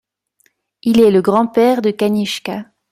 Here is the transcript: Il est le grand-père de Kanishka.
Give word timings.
Il 0.81 0.99
est 0.99 1.11
le 1.11 1.21
grand-père 1.21 1.83
de 1.83 1.91
Kanishka. 1.91 2.65